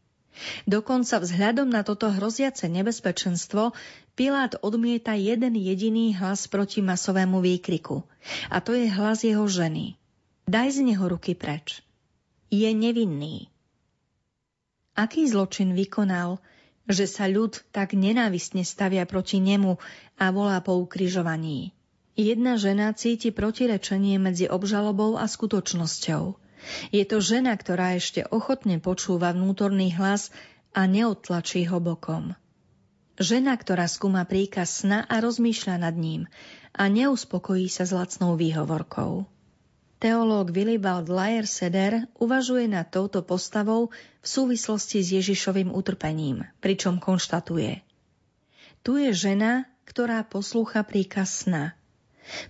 Dokonca 0.66 1.22
vzhľadom 1.22 1.70
na 1.70 1.86
toto 1.86 2.10
hroziace 2.10 2.66
nebezpečenstvo 2.66 3.70
Pilát 4.20 4.52
odmieta 4.60 5.16
jeden 5.16 5.56
jediný 5.56 6.12
hlas 6.12 6.44
proti 6.44 6.84
masovému 6.84 7.40
výkriku. 7.40 8.04
A 8.52 8.60
to 8.60 8.76
je 8.76 8.84
hlas 8.84 9.24
jeho 9.24 9.48
ženy. 9.48 9.96
Daj 10.44 10.76
z 10.76 10.92
neho 10.92 11.08
ruky 11.08 11.32
preč. 11.32 11.80
Je 12.52 12.68
nevinný. 12.68 13.48
Aký 14.92 15.24
zločin 15.24 15.72
vykonal, 15.72 16.36
že 16.84 17.08
sa 17.08 17.32
ľud 17.32 17.64
tak 17.72 17.96
nenávistne 17.96 18.60
stavia 18.60 19.08
proti 19.08 19.40
nemu 19.40 19.80
a 20.20 20.28
volá 20.36 20.60
po 20.60 20.76
ukrižovaní? 20.76 21.72
Jedna 22.12 22.60
žena 22.60 22.92
cíti 22.92 23.32
protirečenie 23.32 24.20
medzi 24.20 24.52
obžalobou 24.52 25.16
a 25.16 25.24
skutočnosťou. 25.24 26.36
Je 26.92 27.08
to 27.08 27.24
žena, 27.24 27.56
ktorá 27.56 27.96
ešte 27.96 28.28
ochotne 28.28 28.84
počúva 28.84 29.32
vnútorný 29.32 29.96
hlas 29.96 30.28
a 30.76 30.84
neodtlačí 30.84 31.64
ho 31.72 31.80
bokom. 31.80 32.36
Žena, 33.20 33.52
ktorá 33.60 33.84
skúma 33.84 34.24
príkaz 34.24 34.80
sna 34.80 35.04
a 35.04 35.20
rozmýšľa 35.20 35.76
nad 35.76 35.92
ním 35.92 36.24
a 36.72 36.88
neuspokojí 36.88 37.68
sa 37.68 37.84
s 37.84 37.92
lacnou 37.92 38.40
výhovorkou. 38.40 39.28
Teológ 40.00 40.56
Willibald 40.56 41.12
Lajer 41.12 41.44
Seder 41.44 42.08
uvažuje 42.16 42.64
nad 42.64 42.88
touto 42.88 43.20
postavou 43.20 43.92
v 44.24 44.26
súvislosti 44.26 45.04
s 45.04 45.12
Ježišovým 45.12 45.68
utrpením, 45.68 46.48
pričom 46.64 46.96
konštatuje. 46.96 47.84
Tu 48.80 48.92
je 49.04 49.12
žena, 49.12 49.68
ktorá 49.84 50.24
poslúcha 50.24 50.80
príkaz 50.88 51.44
sna– 51.44 51.76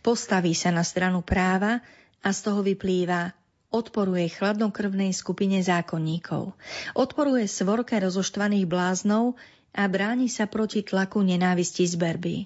Postaví 0.05 0.53
sa 0.53 0.71
na 0.71 0.85
stranu 0.85 1.25
práva 1.25 1.81
a 2.21 2.29
z 2.31 2.39
toho 2.45 2.61
vyplýva 2.61 3.33
odporuje 3.71 4.27
chladnokrvnej 4.35 5.15
skupine 5.15 5.63
zákonníkov, 5.63 6.59
odporuje 6.99 7.47
svorke 7.47 7.95
rozoštvaných 8.03 8.67
bláznov 8.67 9.39
a 9.71 9.87
bráni 9.87 10.27
sa 10.27 10.51
proti 10.51 10.83
tlaku 10.83 11.23
nenávisti 11.23 11.87
z 11.87 11.95
berby. 11.95 12.37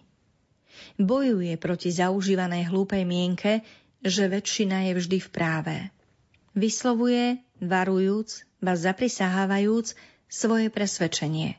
Bojuje 1.00 1.54
proti 1.56 1.88
zaužívanej 1.90 2.68
hlúpej 2.68 3.06
mienke, 3.06 3.64
že 4.04 4.28
väčšina 4.28 4.90
je 4.90 4.92
vždy 5.00 5.18
v 5.22 5.28
práve. 5.32 5.76
Vyslovuje, 6.52 7.40
varujúc, 7.58 8.44
ba 8.60 8.76
zaprisahávajúc, 8.76 9.96
svoje 10.28 10.68
presvedčenie. 10.68 11.56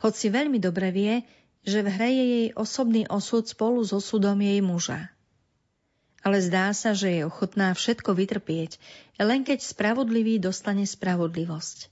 Hoci 0.00 0.30
veľmi 0.30 0.62
dobre 0.62 0.94
vie, 0.94 1.14
že 1.62 1.82
v 1.82 1.88
hre 1.90 2.10
je 2.10 2.24
jej 2.24 2.48
osobný 2.58 3.06
osud 3.06 3.46
spolu 3.46 3.82
s 3.82 3.94
osudom 3.94 4.38
jej 4.38 4.58
muža. 4.62 5.10
Ale 6.22 6.38
zdá 6.38 6.70
sa, 6.70 6.94
že 6.94 7.10
je 7.10 7.22
ochotná 7.26 7.74
všetko 7.74 8.14
vytrpieť, 8.14 8.78
len 9.18 9.42
keď 9.42 9.58
spravodlivý 9.62 10.38
dostane 10.38 10.86
spravodlivosť. 10.86 11.90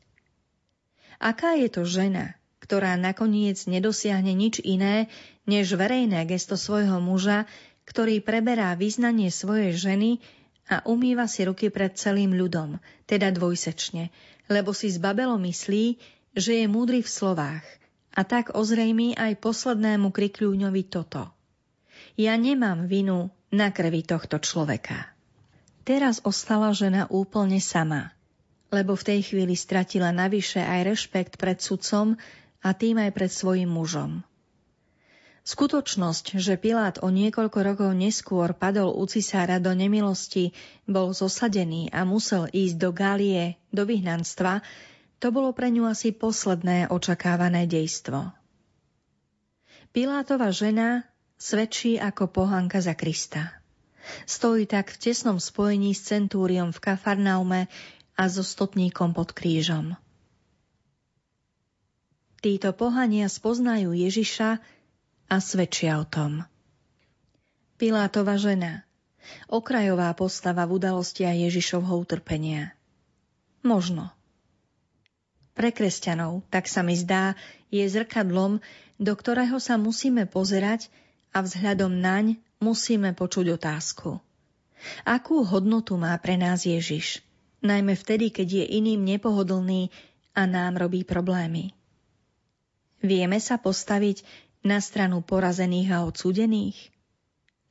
Aká 1.19 1.59
je 1.59 1.69
to 1.69 1.83
žena, 1.83 2.40
ktorá 2.71 2.95
nakoniec 2.95 3.67
nedosiahne 3.67 4.31
nič 4.31 4.63
iné, 4.63 5.11
než 5.43 5.75
verejné 5.75 6.23
gesto 6.31 6.55
svojho 6.55 7.03
muža, 7.03 7.51
ktorý 7.83 8.23
preberá 8.23 8.79
význanie 8.79 9.35
svojej 9.35 9.75
ženy 9.75 10.23
a 10.71 10.87
umýva 10.87 11.27
si 11.27 11.43
ruky 11.43 11.75
pred 11.75 11.99
celým 11.99 12.31
ľudom, 12.31 12.79
teda 13.11 13.35
dvojsečne, 13.35 14.15
lebo 14.47 14.71
si 14.71 14.87
zbabelo 14.87 15.35
myslí, 15.43 15.99
že 16.39 16.63
je 16.63 16.67
múdry 16.71 17.03
v 17.03 17.11
slovách– 17.11 17.67
a 18.11 18.27
tak 18.27 18.55
ozrejmí 18.55 19.15
aj 19.15 19.39
poslednému 19.39 20.11
krikľúňovi 20.11 20.83
toto. 20.91 21.31
Ja 22.19 22.35
nemám 22.35 22.91
vinu 22.91 23.31
na 23.55 23.71
krvi 23.71 24.03
tohto 24.03 24.43
človeka. 24.43 25.15
Teraz 25.87 26.23
ostala 26.27 26.75
žena 26.75 27.07
úplne 27.09 27.63
sama, 27.63 28.13
lebo 28.71 28.95
v 28.95 29.07
tej 29.15 29.21
chvíli 29.33 29.55
stratila 29.55 30.11
navyše 30.15 30.61
aj 30.63 30.81
rešpekt 30.87 31.33
pred 31.39 31.59
sudcom 31.59 32.19
a 32.61 32.77
tým 32.77 33.01
aj 33.01 33.11
pred 33.17 33.31
svojim 33.33 33.69
mužom. 33.69 34.25
Skutočnosť, 35.41 36.37
že 36.37 36.61
Pilát 36.61 37.01
o 37.01 37.09
niekoľko 37.09 37.59
rokov 37.65 37.91
neskôr 37.97 38.53
padol 38.53 38.93
u 38.93 39.05
cisára 39.09 39.57
do 39.57 39.73
nemilosti, 39.73 40.53
bol 40.85 41.17
zosadený 41.17 41.89
a 41.91 42.05
musel 42.05 42.47
ísť 42.53 42.77
do 42.77 42.91
Gálie, 42.93 43.57
do 43.73 43.89
vyhnanstva, 43.89 44.61
to 45.21 45.33
bolo 45.33 45.53
pre 45.57 45.73
ňu 45.73 45.89
asi 45.89 46.13
posledné 46.13 46.93
očakávané 46.93 47.65
dejstvo. 47.65 48.33
Pilátova 49.91 50.53
žena 50.55 51.09
svedčí 51.41 51.97
ako 51.97 52.31
pohanka 52.31 52.79
za 52.85 52.93
Krista. 52.95 53.59
Stojí 54.29 54.69
tak 54.69 54.93
v 54.93 55.01
tesnom 55.09 55.41
spojení 55.41 55.97
s 55.97 56.09
centúriom 56.09 56.73
v 56.73 56.79
Kafarnaume 56.79 57.67
a 58.17 58.23
so 58.29 58.45
stotníkom 58.45 59.17
pod 59.17 59.33
krížom. 59.33 59.97
Títo 62.41 62.73
pohania 62.73 63.29
spoznajú 63.29 63.93
Ježiša 63.93 64.51
a 65.29 65.37
svedčia 65.39 66.01
o 66.01 66.09
tom. 66.09 66.49
Pilátova 67.77 68.41
žena, 68.41 68.89
okrajová 69.49 70.13
postava 70.17 70.65
v 70.65 70.81
udalostiach 70.81 71.37
Ježišovho 71.37 71.97
utrpenia. 72.01 72.73
Možno– 73.61 74.09
pre 75.61 75.77
kresťanov, 75.77 76.41
tak 76.49 76.73
sa 76.73 76.81
mi 76.81 76.97
zdá, 76.97 77.37
je 77.69 77.85
zrkadlom, 77.85 78.65
do 78.97 79.13
ktorého 79.13 79.61
sa 79.61 79.77
musíme 79.77 80.25
pozerať 80.25 80.89
a 81.37 81.45
vzhľadom 81.45 82.01
naň 82.01 82.41
musíme 82.65 83.13
počuť 83.13 83.61
otázku. 83.61 84.25
Akú 85.05 85.45
hodnotu 85.45 86.01
má 86.01 86.17
pre 86.17 86.41
nás 86.41 86.65
Ježiš? 86.65 87.21
Najmä 87.61 87.93
vtedy, 87.93 88.33
keď 88.33 88.65
je 88.65 88.81
iným 88.81 89.05
nepohodlný 89.05 89.93
a 90.33 90.49
nám 90.49 90.81
robí 90.81 91.05
problémy. 91.05 91.77
Vieme 93.01 93.41
sa 93.41 93.57
postaviť 93.57 94.23
na 94.65 94.81
stranu 94.81 95.25
porazených 95.25 95.89
a 95.97 95.99
odsúdených? 96.05 96.77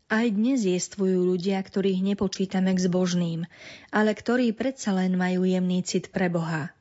Aj 0.09 0.25
dnes 0.25 0.65
jestvujú 0.65 1.21
ľudia, 1.21 1.61
ktorých 1.61 2.01
nepočítame 2.01 2.73
k 2.73 2.81
zbožným, 2.81 3.45
ale 3.93 4.11
ktorí 4.17 4.53
predsa 4.57 4.97
len 4.97 5.13
majú 5.13 5.45
jemný 5.45 5.85
cit 5.85 6.09
pre 6.09 6.27
Boha– 6.33 6.73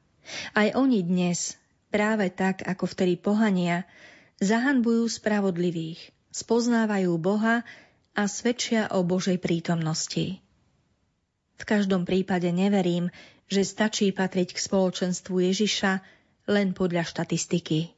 aj 0.53 0.77
oni 0.77 1.01
dnes, 1.05 1.57
práve 1.89 2.29
tak 2.29 2.61
ako 2.65 2.85
vtedy 2.85 3.17
pohania, 3.17 3.89
zahanbujú 4.45 5.09
spravodlivých, 5.09 6.13
spoznávajú 6.31 7.13
Boha 7.17 7.65
a 8.13 8.23
svedčia 8.29 8.93
o 8.93 9.01
Božej 9.03 9.41
prítomnosti. 9.41 10.39
V 11.59 11.65
každom 11.65 12.07
prípade 12.07 12.53
neverím, 12.53 13.11
že 13.49 13.65
stačí 13.65 14.13
patriť 14.13 14.55
k 14.55 14.63
spoločenstvu 14.63 15.35
Ježiša 15.49 15.93
len 16.47 16.77
podľa 16.77 17.09
štatistiky. 17.09 17.98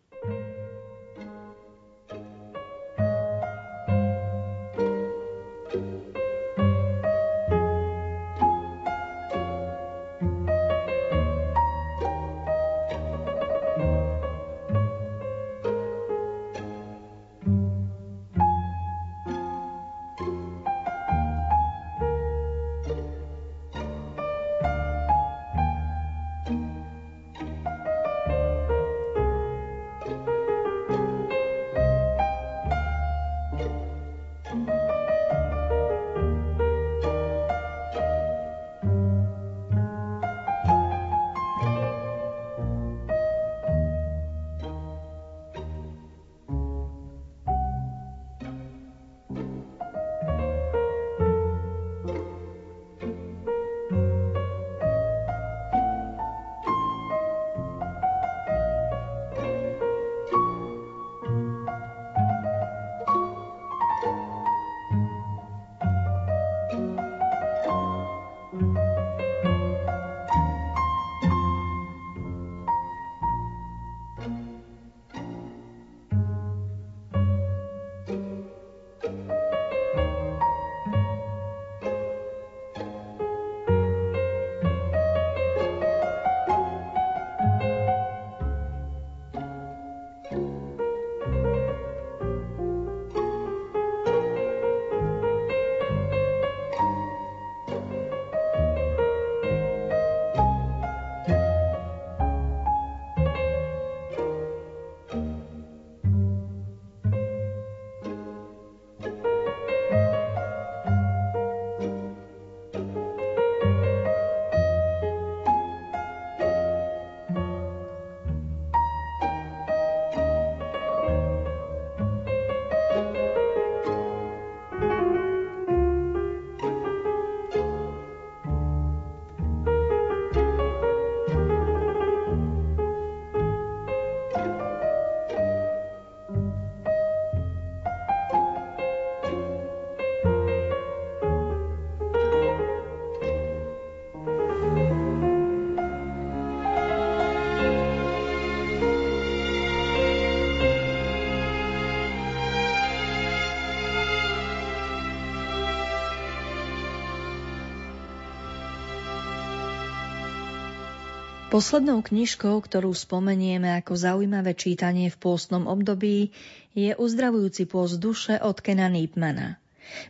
Poslednou 161.61 162.01
knižkou, 162.01 162.57
ktorú 162.57 162.97
spomenieme 162.97 163.69
ako 163.77 163.93
zaujímavé 163.93 164.57
čítanie 164.57 165.13
v 165.13 165.21
pôstnom 165.21 165.69
období, 165.69 166.33
je 166.73 166.97
Uzdravujúci 166.97 167.69
pôst 167.69 168.01
duše 168.01 168.41
od 168.41 168.65
Kena 168.65 168.89
Nipmana. 168.89 169.61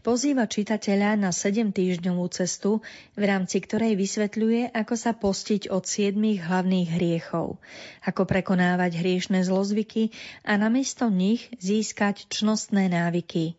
Pozýva 0.06 0.46
čitateľa 0.46 1.18
na 1.18 1.34
7 1.34 1.74
týždňovú 1.74 2.22
cestu, 2.30 2.86
v 3.18 3.22
rámci 3.26 3.58
ktorej 3.58 3.98
vysvetľuje, 3.98 4.70
ako 4.78 4.94
sa 4.94 5.10
postiť 5.10 5.74
od 5.74 5.82
siedmých 5.82 6.46
hlavných 6.46 6.86
hriechov, 6.94 7.58
ako 8.06 8.22
prekonávať 8.30 9.02
hriešne 9.02 9.42
zlozvyky 9.42 10.14
a 10.46 10.54
namiesto 10.54 11.10
nich 11.10 11.50
získať 11.58 12.30
čnostné 12.30 12.86
návyky, 12.94 13.58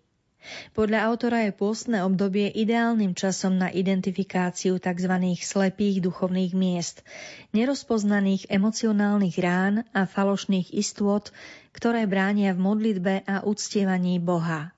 podľa 0.73 0.99
autora 1.07 1.45
je 1.45 1.53
pôstne 1.53 2.01
obdobie 2.01 2.49
ideálnym 2.49 3.13
časom 3.13 3.57
na 3.61 3.69
identifikáciu 3.69 4.81
tzv. 4.81 5.13
slepých 5.37 6.01
duchovných 6.01 6.53
miest, 6.57 7.05
nerozpoznaných 7.53 8.49
emocionálnych 8.49 9.37
rán 9.39 9.85
a 9.93 10.09
falošných 10.09 10.73
istôt, 10.73 11.29
ktoré 11.71 12.09
bránia 12.09 12.51
v 12.57 12.63
modlitbe 12.63 13.13
a 13.29 13.45
uctievaní 13.45 14.17
Boha. 14.17 14.73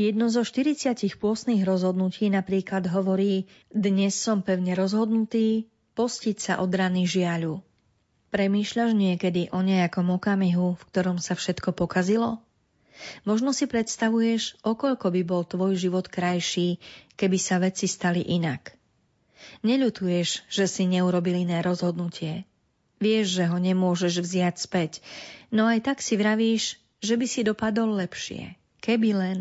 Jedno 0.00 0.32
zo 0.32 0.40
40 0.40 0.96
pôstnych 1.20 1.68
rozhodnutí 1.68 2.32
napríklad 2.32 2.88
hovorí 2.88 3.44
Dnes 3.68 4.16
som 4.16 4.40
pevne 4.40 4.72
rozhodnutý 4.72 5.68
postiť 5.92 6.36
sa 6.40 6.52
od 6.64 6.72
rany 6.72 7.04
žiaľu. 7.04 7.60
Premýšľaš 8.32 8.96
niekedy 8.96 9.52
o 9.52 9.60
nejakom 9.60 10.08
okamihu, 10.16 10.80
v 10.80 10.82
ktorom 10.88 11.20
sa 11.20 11.36
všetko 11.36 11.76
pokazilo? 11.76 12.40
Možno 13.26 13.50
si 13.56 13.66
predstavuješ, 13.66 14.62
okoľko 14.62 15.06
by 15.10 15.22
bol 15.26 15.42
tvoj 15.42 15.74
život 15.76 16.06
krajší, 16.06 16.78
keby 17.18 17.38
sa 17.40 17.58
veci 17.58 17.90
stali 17.90 18.22
inak. 18.22 18.76
Neľutuješ, 19.66 20.46
že 20.46 20.64
si 20.70 20.86
neurobil 20.86 21.42
iné 21.42 21.60
rozhodnutie. 21.60 22.46
Vieš, 23.02 23.42
že 23.42 23.44
ho 23.50 23.58
nemôžeš 23.58 24.22
vziať 24.22 24.54
späť, 24.62 24.92
no 25.50 25.66
aj 25.66 25.82
tak 25.82 25.98
si 25.98 26.14
vravíš, 26.14 26.78
že 27.02 27.18
by 27.18 27.26
si 27.26 27.42
dopadol 27.42 27.98
lepšie. 27.98 28.54
Keby 28.78 29.10
len... 29.18 29.40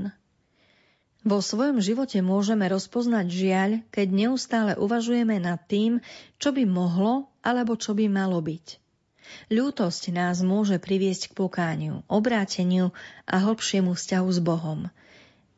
Vo 1.22 1.38
svojom 1.38 1.78
živote 1.78 2.18
môžeme 2.26 2.66
rozpoznať 2.66 3.30
žiaľ, 3.30 3.70
keď 3.94 4.08
neustále 4.10 4.74
uvažujeme 4.74 5.38
nad 5.38 5.62
tým, 5.70 6.02
čo 6.42 6.50
by 6.50 6.66
mohlo 6.66 7.30
alebo 7.46 7.78
čo 7.78 7.94
by 7.94 8.10
malo 8.10 8.42
byť. 8.42 8.81
Ľútosť 9.52 10.16
nás 10.16 10.40
môže 10.42 10.80
priviesť 10.80 11.32
k 11.32 11.38
pokániu, 11.38 12.04
obráteniu 12.08 12.96
a 13.28 13.40
hlbšiemu 13.40 13.96
vzťahu 13.96 14.30
s 14.32 14.40
Bohom. 14.40 14.80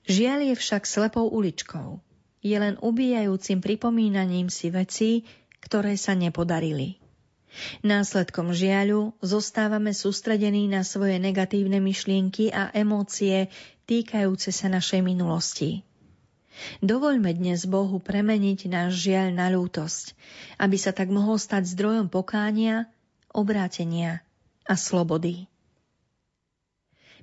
Žiaľ 0.10 0.40
je 0.52 0.56
však 0.60 0.84
slepou 0.84 1.32
uličkou. 1.32 2.04
Je 2.44 2.58
len 2.60 2.76
ubíjajúcim 2.82 3.64
pripomínaním 3.64 4.52
si 4.52 4.68
vecí, 4.68 5.24
ktoré 5.64 5.96
sa 5.96 6.12
nepodarili. 6.12 7.00
Následkom 7.86 8.52
žiaľu 8.52 9.14
zostávame 9.22 9.94
sústredení 9.94 10.66
na 10.66 10.82
svoje 10.82 11.22
negatívne 11.22 11.78
myšlienky 11.80 12.50
a 12.50 12.74
emócie 12.74 13.48
týkajúce 13.86 14.50
sa 14.50 14.68
našej 14.74 15.06
minulosti. 15.06 15.86
Dovoľme 16.86 17.34
dnes 17.34 17.66
Bohu 17.66 17.98
premeniť 17.98 18.70
náš 18.70 19.10
žiaľ 19.10 19.34
na 19.34 19.50
ľútosť, 19.50 20.14
aby 20.62 20.78
sa 20.78 20.94
tak 20.94 21.10
mohol 21.10 21.42
stať 21.42 21.66
zdrojom 21.66 22.14
pokánia 22.14 22.90
obrátenia 23.34 24.22
a 24.64 24.78
slobody. 24.78 25.50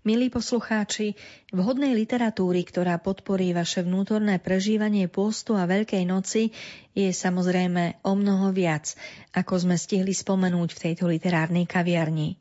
Milí 0.01 0.33
poslucháči, 0.33 1.13
vhodnej 1.53 1.93
literatúry, 1.93 2.65
ktorá 2.65 2.97
podporí 2.97 3.53
vaše 3.53 3.85
vnútorné 3.85 4.41
prežívanie 4.41 5.13
pôstu 5.13 5.61
a 5.61 5.69
Veľkej 5.69 6.09
noci, 6.09 6.57
je 6.97 7.13
samozrejme 7.13 8.01
o 8.01 8.17
mnoho 8.17 8.49
viac, 8.49 8.97
ako 9.37 9.61
sme 9.61 9.77
stihli 9.77 10.17
spomenúť 10.17 10.73
v 10.73 10.83
tejto 10.89 11.05
literárnej 11.05 11.69
kaviarni. 11.69 12.41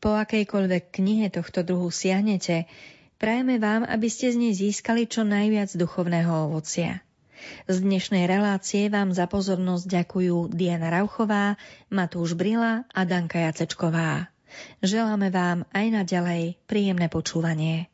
Po 0.00 0.16
akejkoľvek 0.16 0.88
knihe 0.88 1.28
tohto 1.28 1.60
druhu 1.60 1.92
siahnete, 1.92 2.64
prajeme 3.20 3.60
vám, 3.60 3.84
aby 3.84 4.08
ste 4.08 4.32
z 4.32 4.36
nej 4.40 4.54
získali 4.56 5.04
čo 5.04 5.20
najviac 5.20 5.76
duchovného 5.76 6.48
ovocia. 6.48 7.04
Z 7.66 7.76
dnešnej 7.82 8.28
relácie 8.28 8.86
vám 8.92 9.10
za 9.10 9.26
pozornosť 9.26 9.84
ďakujú 9.88 10.52
Diana 10.52 10.92
Rauchová, 10.92 11.56
Matúš 11.88 12.36
Brila 12.36 12.84
a 12.92 13.00
Danka 13.02 13.42
Jacečková. 13.42 14.28
Želáme 14.80 15.32
vám 15.32 15.64
aj 15.74 15.86
naďalej 16.04 16.56
príjemné 16.64 17.08
počúvanie. 17.12 17.90